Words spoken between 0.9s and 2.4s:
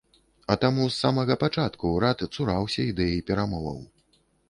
самага пачатку ўрад